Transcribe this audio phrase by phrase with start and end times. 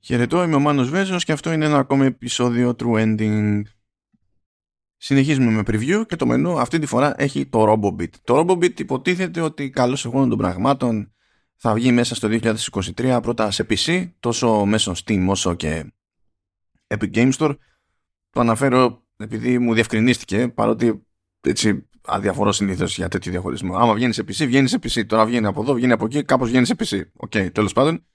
[0.00, 3.62] Χαιρετώ, είμαι ο Μάνος Βέζος και αυτό είναι ένα ακόμα επεισόδιο True Ending.
[4.96, 8.10] Συνεχίζουμε με preview και το μενού αυτή τη φορά έχει το Robobeat.
[8.24, 11.12] Το Robobeat υποτίθεται ότι καλώς εχόντων των πραγμάτων
[11.56, 15.92] θα βγει μέσα στο 2023 πρώτα σε PC, τόσο μέσω Steam όσο και
[16.86, 17.56] Epic Game Store.
[18.30, 21.06] Το αναφέρω επειδή μου διευκρινίστηκε, παρότι
[21.40, 23.76] έτσι αδιαφορώ συνήθως για τέτοιο διαχωρισμό.
[23.76, 25.06] Άμα βγαίνει σε PC, βγαίνει σε PC.
[25.06, 27.02] Τώρα βγαίνει από εδώ, βγαίνει από εκεί, κάπως βγαίνει σε PC.
[27.16, 28.06] OK, okay, τέλος πάντων.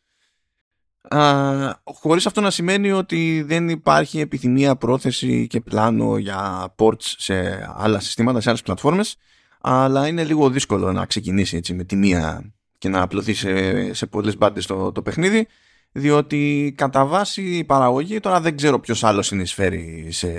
[1.83, 8.00] Χωρίς αυτό να σημαίνει ότι δεν υπάρχει επιθυμία, πρόθεση και πλάνο για ports σε άλλα
[8.00, 9.18] συστήματα, σε άλλες πλατφόρμες
[9.65, 14.05] αλλά είναι λίγο δύσκολο να ξεκινήσει έτσι με τη μία και να απλωθεί σε, σε
[14.05, 15.47] πολλές μπάντες το, το παιχνίδι
[15.92, 20.29] διότι κατά βάση η παραγωγή τώρα δεν ξέρω ποιος άλλος συνεισφέρει σε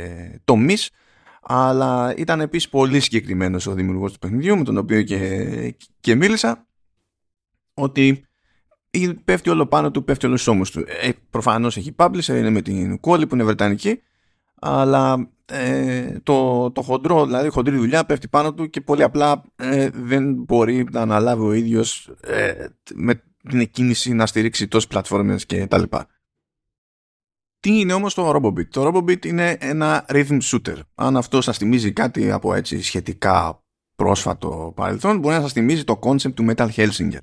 [0.45, 0.91] τομείς
[1.43, 6.67] αλλά ήταν επίσης πολύ συγκεκριμένος ο δημιουργός του παιχνιδιού με τον οποίο και, και μίλησα
[7.75, 8.27] ότι
[9.25, 10.85] πέφτει όλο πάνω του, πέφτει όλος στους ώμους του.
[10.87, 14.01] Ε, προφανώς έχει publisher, είναι με την Quali που είναι βρετανική
[14.65, 19.91] αλλά ε, το, το χοντρό, δηλαδή χοντρή δουλειά πέφτει πάνω του και πολύ απλά ε,
[19.93, 25.67] δεν μπορεί να αναλάβει ο ίδιος ε, με την εκκίνηση να στηρίξει τόσες πλατφόρμες και
[25.67, 26.07] τα λοιπά.
[27.61, 30.77] Τι είναι όμως το RoboBit; Το RoboBit είναι ένα rhythm shooter.
[30.95, 33.63] Αν αυτό σας θυμίζει κάτι από έτσι σχετικά
[33.95, 37.19] πρόσφατο παρελθόν, μπορεί να σας θυμίζει το concept του Metal Hellsinger.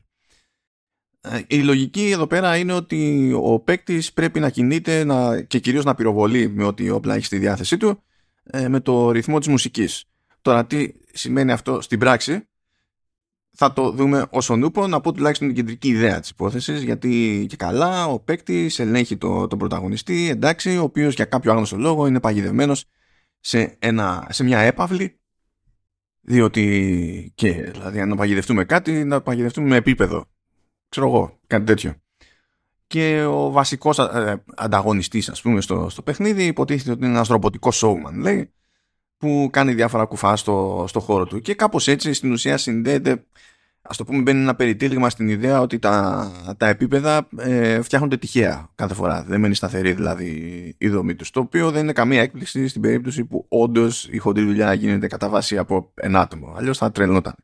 [1.24, 5.84] Ε, η λογική εδώ πέρα είναι ότι ο παίκτης πρέπει να κινείται να, και κυρίως
[5.84, 8.04] να πυροβολεί με ό,τι όπλα έχει στη διάθεσή του
[8.44, 10.06] ε, με το ρυθμό της μουσικής.
[10.42, 12.48] Τώρα τι σημαίνει αυτό στην πράξη;
[13.56, 17.56] Θα το δούμε όσο νούπο να πω τουλάχιστον την κεντρική ιδέα της υπόθεσης γιατί και
[17.56, 22.20] καλά ο παίκτης ελέγχει το, τον πρωταγωνιστή εντάξει ο οποίος για κάποιο άγνωστο λόγο είναι
[22.20, 22.86] παγιδευμένος
[23.40, 25.20] σε, ένα, σε μια έπαυλη
[26.22, 30.30] διότι και δηλαδή αν παγιδευτούμε κάτι να παγιδευτούμε με επίπεδο
[30.92, 31.94] ξέρω εγώ κάτι τέτοιο.
[32.88, 37.84] Και ο βασικός ε, ανταγωνιστής ας πούμε στο, στο παιχνίδι υποτίθεται ότι είναι ένας ρομποτικός
[37.84, 38.52] showman λέει
[39.18, 41.40] που κάνει διάφορα κουφά στο, στο χώρο του.
[41.40, 43.26] Και κάπως έτσι στην ουσία συνδέεται
[43.82, 48.70] ας το πούμε μπαίνει ένα περιτύλιγμα στην ιδέα ότι τα, τα επίπεδα ε, φτιάχνονται τυχαία
[48.76, 49.24] κάθε φορά.
[49.24, 50.30] Δεν μένει σταθερή δηλαδή
[50.78, 51.30] η δομή τους.
[51.30, 55.30] Το οποίο δεν είναι καμία έκπληξη στην περίπτωση που όντως η χοντρή δουλειά γίνεται κατά
[55.30, 56.54] βάση από ένα άτομο.
[56.58, 57.36] Αλλιώς θα τρελνόταν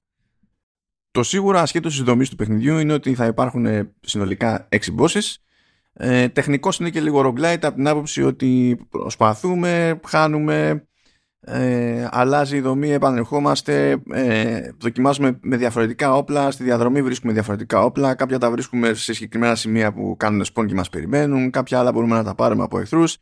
[1.17, 5.35] το σίγουρο ασχέτως της δομής του παιχνιδιού είναι ότι θα υπάρχουν ε, συνολικά 6 bosses
[5.93, 10.87] ε, τεχνικός είναι και λίγο roguelite από την άποψη ότι προσπαθούμε, χάνουμε
[11.39, 18.15] ε, αλλάζει η δομή, επανερχόμαστε, ε, δοκιμάζουμε με διαφορετικά όπλα, στη διαδρομή βρίσκουμε διαφορετικά όπλα,
[18.15, 22.15] κάποια τα βρίσκουμε σε συγκεκριμένα σημεία που κάνουν σπον και μας περιμένουν, κάποια άλλα μπορούμε
[22.15, 23.17] να τα πάρουμε από εχθρούς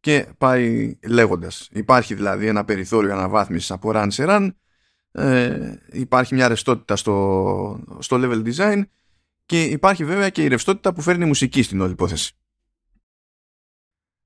[0.00, 1.68] και πάει λέγοντας.
[1.72, 4.48] Υπάρχει δηλαδή ένα περιθώριο αναβάθμισης από run σε run,
[5.12, 8.82] ε, υπάρχει μια ρευστότητα στο, στο level design
[9.46, 12.34] και υπάρχει βέβαια και η ρευστότητα που φέρνει η μουσική στην όλη υπόθεση.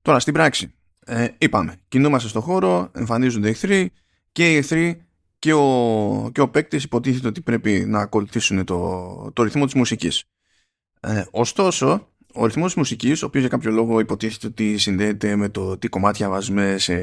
[0.01, 0.73] Τώρα στην πράξη,
[1.05, 3.91] ε, είπαμε, κινούμαστε στο χώρο, εμφανίζονται εχθροί
[4.31, 5.01] και οι εχθροί
[5.39, 10.23] και ο, και ο παίκτης υποτίθεται ότι πρέπει να ακολουθήσουν το, το ρυθμό της μουσικής.
[10.99, 15.49] Ε, ωστόσο, ο ρυθμός της μουσικής, ο οποίος για κάποιο λόγο υποτίθεται ότι συνδέεται με
[15.49, 16.95] το τι κομμάτια βάζουμε σε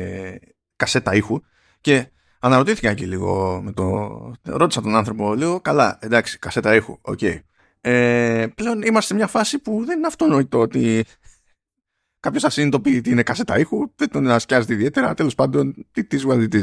[0.76, 1.40] κασέτα ήχου
[1.80, 2.08] και
[2.44, 4.32] αναρωτήθηκα και λίγο με το...
[4.42, 7.18] Ρώτησα τον άνθρωπο, λέω, καλά, εντάξει, κασέτα ήχου, οκ.
[7.22, 7.38] Okay.
[7.80, 11.04] Ε, πλέον είμαστε σε μια φάση που δεν είναι αυτονόητο ότι
[12.20, 15.14] κάποιος θα συνειδητοποιεί ότι είναι κασέτα ήχου, δεν τον ασκιάζεται ιδιαίτερα.
[15.14, 16.62] Τέλος πάντων, τι της what it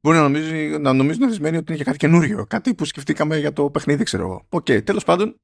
[0.00, 2.46] Μπορεί να νομίζει, να νομίζει ότι είναι και κάτι καινούριο.
[2.46, 4.46] Κάτι που σκεφτήκαμε για το παιχνίδι, ξέρω εγώ.
[4.48, 5.40] Οκ, okay, τέλος πάντων,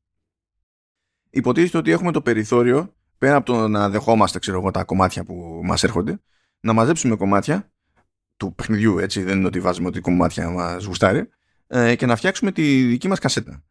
[1.30, 5.60] υποτίθεται ότι έχουμε το περιθώριο, πέρα από το να δεχόμαστε, ξέρω εγώ, τα κομμάτια που
[5.64, 6.20] μας έρχονται,
[6.60, 7.72] να μαζέψουμε κομμάτια
[8.36, 11.28] του παιχνιδιού, έτσι, δεν είναι ότι βάζουμε ότι κομμάτια μας γουστάρει,
[11.66, 13.62] ε, και να φτιάξουμε τη δική μας κασέτα.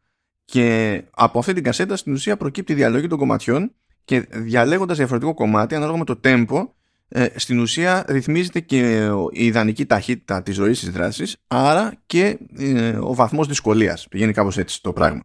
[0.45, 3.71] Και από αυτή την κασέτα στην ουσία προκύπτει η διαλογή των κομματιών
[4.05, 6.67] και διαλέγοντας διαφορετικό κομμάτι ανάλογα με το tempo
[7.07, 12.89] ε, στην ουσία ρυθμίζεται και η ιδανική ταχύτητα της ροής της δράσης άρα και ε,
[12.89, 15.21] ο βαθμός δυσκολίας πηγαίνει κάπως έτσι το πράγμα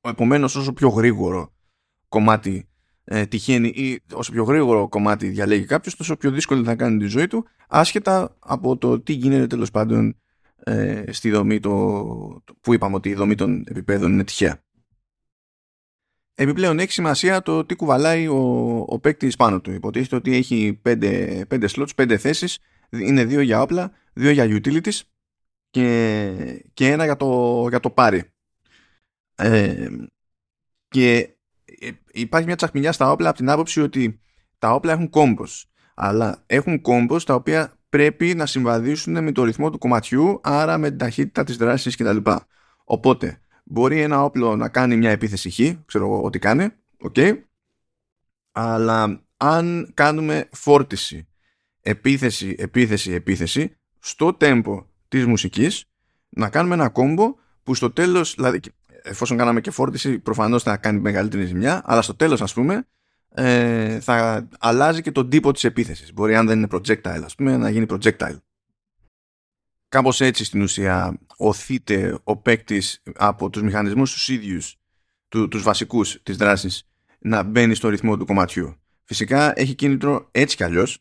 [0.00, 1.52] επομένως όσο πιο γρήγορο
[2.08, 2.68] κομμάτι
[3.08, 7.06] ε, τυχαίνει ή όσο πιο γρήγορο κομμάτι διαλέγει κάποιος τόσο πιο δύσκολη θα κάνει τη
[7.06, 10.16] ζωή του άσχετα από το τι γίνεται τέλος πάντων
[10.64, 11.72] ε, στη δομή το,
[12.60, 14.60] που είπαμε ότι η δομή των επιπέδων είναι τυχαία
[16.38, 18.38] Επιπλέον έχει σημασία το τι κουβαλάει ο,
[18.86, 19.70] ο παίκτης πάνω του.
[19.70, 22.58] Υποτίθεται ότι έχει 5, 5 slots, 5 θέσεις.
[22.90, 25.00] Είναι δύο για όπλα, δύο για utilities
[25.70, 28.22] και, και ένα για το, για το πάρει.
[29.34, 29.88] Ε,
[30.88, 31.35] και ε,
[32.12, 34.20] υπάρχει μια τσαχμινιά στα όπλα από την άποψη ότι
[34.58, 35.62] τα όπλα έχουν combos.
[35.94, 40.88] Αλλά έχουν combos τα οποία πρέπει να συμβαδίσουν με το ρυθμό του κομματιού, άρα με
[40.88, 42.30] την ταχύτητα της δράσης κτλ.
[42.84, 46.68] Οπότε, Μπορεί ένα όπλο να κάνει μια επίθεση χ, ξέρω εγώ ό,τι κάνει,
[47.08, 47.38] okay.
[48.52, 51.28] αλλά αν κάνουμε φόρτιση,
[51.80, 55.84] επίθεση, επίθεση, επίθεση στο tempo της μουσικής
[56.28, 58.60] να κάνουμε ένα κόμπο που στο τέλος, δηλαδή
[59.06, 62.86] εφόσον κάναμε και φόρτιση προφανώς θα κάνει μεγαλύτερη ζημιά αλλά στο τέλος ας πούμε
[63.38, 66.12] ε, θα αλλάζει και τον τύπο της επίθεσης.
[66.12, 68.38] Μπορεί αν δεν είναι projectile ας πούμε να γίνει projectile.
[69.88, 74.78] Κάπως έτσι στην ουσία οθείται ο παίκτης από τους μηχανισμούς τους ίδιους
[75.28, 76.88] του, τους βασικούς της δράσης
[77.18, 78.76] να μπαίνει στο ρυθμό του κομματιού.
[79.04, 80.98] Φυσικά έχει κίνητρο έτσι κι αλλιώς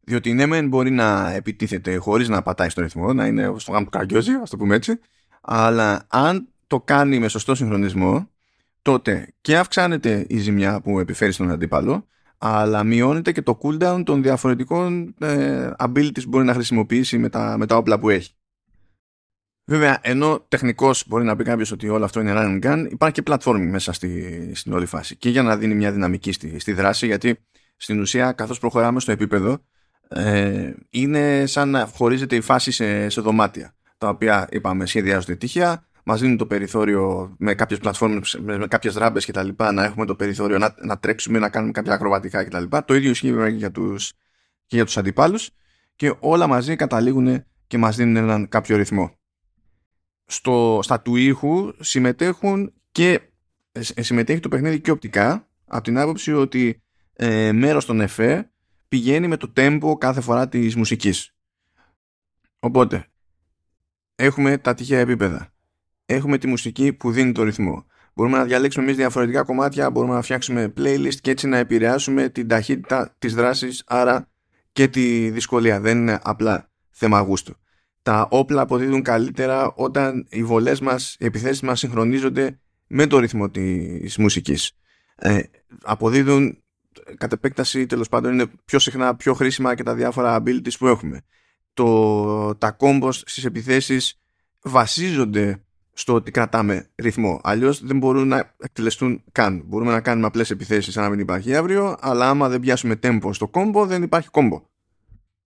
[0.00, 3.84] διότι ναι μεν μπορεί να επιτίθεται χωρίς να πατάει στο ρυθμό να είναι στο γάμο
[3.84, 4.98] του καριόζη ας το πούμε έτσι
[5.40, 8.28] αλλά αν το κάνει με σωστό συγχρονισμό
[8.82, 12.06] τότε και αυξάνεται η ζημιά που επιφέρει στον αντίπαλο
[12.38, 17.56] αλλά μειώνεται και το cooldown των διαφορετικών ε, abilities που μπορεί να χρησιμοποιήσει με τα,
[17.58, 18.34] με τα όπλα που έχει.
[19.66, 23.22] Βέβαια, ενώ τεχνικώ μπορεί να πει κάποιος ότι όλο αυτό είναι run and gun, υπάρχει
[23.22, 25.16] και platforming μέσα στη, στην όλη φάση.
[25.16, 27.38] Και για να δίνει μια δυναμική στη, στη δράση, γιατί
[27.76, 29.58] στην ουσία, καθώς προχωράμε στο επίπεδο,
[30.08, 33.74] ε, είναι σαν να χωρίζεται η φάση σε, σε δωμάτια.
[33.98, 39.24] Τα οποία, είπαμε, σχεδιάζονται τυχαία, μας δίνουν το περιθώριο με κάποιες πλατφόρμες, με κάποιες ράμπες
[39.24, 42.50] και τα λοιπά, να έχουμε το περιθώριο να, να τρέξουμε, να κάνουμε κάποια ακροβατικά και
[42.50, 42.84] τα λοιπά.
[42.84, 44.12] Το ίδιο ισχύει και για τους,
[44.66, 45.50] και για τους αντιπάλους
[45.96, 49.18] και όλα μαζί καταλήγουν και μας δίνουν έναν κάποιο ρυθμό.
[50.24, 53.20] Στο, στα του ήχου συμμετέχουν και
[53.72, 58.50] ε, συμμετέχει το παιχνίδι και οπτικά από την άποψη ότι ε, μέρος των εφέ
[58.88, 61.34] πηγαίνει με το tempo κάθε φορά της μουσικής.
[62.58, 63.06] Οπότε,
[64.14, 65.53] έχουμε τα τυχαία επίπεδα
[66.06, 67.86] έχουμε τη μουσική που δίνει το ρυθμό.
[68.14, 72.48] Μπορούμε να διαλέξουμε εμείς διαφορετικά κομμάτια, μπορούμε να φτιάξουμε playlist και έτσι να επηρεάσουμε την
[72.48, 74.28] ταχύτητα της δράσης, άρα
[74.72, 75.80] και τη δυσκολία.
[75.80, 77.54] Δεν είναι απλά θέμα γούστου.
[78.02, 83.50] Τα όπλα αποδίδουν καλύτερα όταν οι βολές μας, οι επιθέσεις μας συγχρονίζονται με το ρυθμό
[83.50, 84.72] της μουσικής.
[85.16, 85.40] Ε,
[85.82, 86.62] αποδίδουν
[87.18, 91.20] κατ' επέκταση τέλος πάντων είναι πιο συχνά πιο χρήσιμα και τα διάφορα abilities που έχουμε.
[91.74, 94.20] Το, τα combos στις επιθέσεις
[94.62, 95.64] βασίζονται
[95.94, 97.40] στο ότι κρατάμε ρυθμό.
[97.42, 99.62] Αλλιώς δεν μπορούν να εκτελεστούν καν.
[99.66, 103.28] Μπορούμε να κάνουμε απλές επιθέσεις σαν να μην υπάρχει αύριο, αλλά άμα δεν πιάσουμε tempo
[103.32, 104.62] στο κόμπο, δεν υπάρχει κόμπο.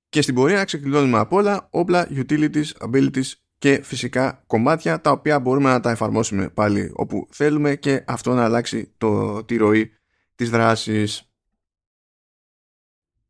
[0.08, 5.70] Και στην πορεία ξεκλειδώνουμε απ' όλα όπλα, utilities, abilities και φυσικά κομμάτια τα οποία μπορούμε
[5.70, 9.92] να τα εφαρμόσουμε πάλι όπου θέλουμε και αυτό να αλλάξει το, τη ροή
[10.34, 11.27] της δράσης.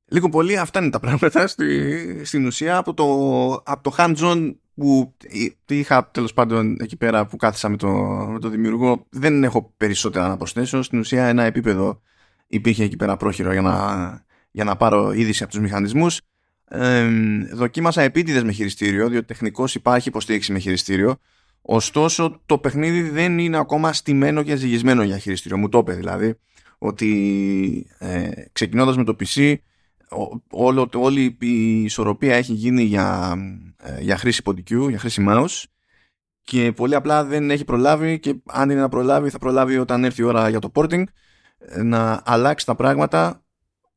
[0.09, 2.77] Λίγο πολύ αυτά είναι τα πράγματα στη, στην ουσία.
[2.77, 3.05] Από το,
[3.65, 5.15] από το hands-on που
[5.67, 7.89] είχα τέλος πάντων εκεί πέρα που κάθισα με το,
[8.33, 10.83] με το δημιουργό δεν έχω περισσότερα να προσθέσω.
[10.83, 12.01] Στην ουσία ένα επίπεδο
[12.47, 16.21] υπήρχε εκεί πέρα πρόχειρο για να, για να πάρω είδηση από τους μηχανισμούς.
[16.71, 17.09] Ε,
[17.53, 21.17] δοκίμασα επίτηδες με χειριστήριο διότι τεχνικώς υπάρχει υποστήριξη με χειριστήριο.
[21.63, 25.59] Ωστόσο το παιχνίδι δεν είναι ακόμα στημένο και ζυγισμένο για χειριστήριο.
[25.59, 26.35] Μου το είπε δηλαδή
[26.79, 29.55] ότι ε, ξεκινώντας με το PC
[30.51, 33.37] όλο, όλη η ισορροπία έχει γίνει για,
[33.77, 35.65] ε, για χρήση ποντικού, για χρήση mouse
[36.49, 40.23] και πολύ απλά δεν έχει προλάβει και αν είναι να προλάβει θα προλάβει όταν έρθει
[40.23, 41.03] η ώρα για το porting
[41.59, 43.43] ε, να αλλάξει τα πράγματα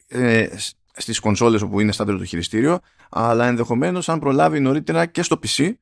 [0.07, 0.47] ε,
[0.93, 2.79] στις κονσόλες όπου είναι στάνταρ το χειριστήριο
[3.09, 5.73] αλλά ενδεχομένως αν προλάβει νωρίτερα και στο PC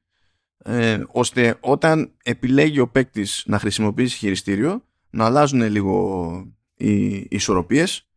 [0.58, 6.30] ε, ώστε όταν επιλέγει ο παίκτης να χρησιμοποιήσει χειριστήριο να αλλάζουν λίγο
[6.76, 8.09] οι, οι ισορροπίες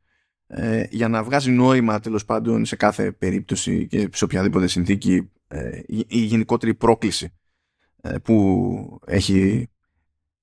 [0.55, 5.81] ε, για να βγάζει νόημα τέλος πάντων σε κάθε περίπτωση και σε οποιαδήποτε συνθήκη ε,
[5.87, 7.33] η, γενικότερη πρόκληση
[8.01, 9.71] ε, που έχει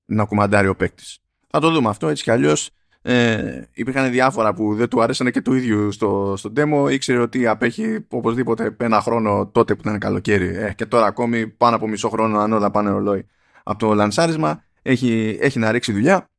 [0.05, 1.19] να κουμαντάρει ο παίκτης.
[1.47, 2.69] Θα το δούμε αυτό έτσι κι αλλιώς.
[3.01, 6.91] Ε, υπήρχαν διάφορα που δεν του άρεσαν και του ίδιου στο, στο demo.
[6.91, 10.55] Ήξερε ότι απέχει οπωσδήποτε ένα χρόνο τότε που ήταν καλοκαίρι.
[10.55, 13.25] Ε, και τώρα ακόμη πάνω από μισό χρόνο, αν όλα πάνε ρολόι
[13.63, 16.29] από το λανσάρισμα, έχει, έχει να ρίξει δουλειά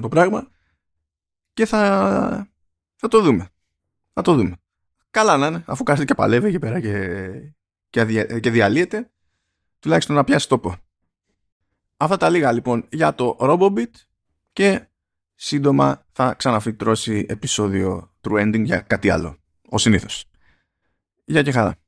[0.00, 0.48] το πράγμα
[1.52, 2.49] και θα,
[3.00, 3.48] θα το δούμε.
[4.12, 4.56] Θα το δούμε.
[5.10, 7.28] Καλά να είναι, αφού κάθεται και παλεύει εκεί πέρα και,
[7.90, 9.10] και, και διαλύεται,
[9.78, 10.76] τουλάχιστον να πιάσει τόπο.
[11.96, 13.90] Αυτά τα λίγα λοιπόν για το RoboBit
[14.52, 14.88] και
[15.34, 19.36] σύντομα θα ξαναφυτρώσει επεισόδιο True Ending για κάτι άλλο.
[19.68, 20.24] Ο συνήθως.
[21.24, 21.79] Γεια και χαρά.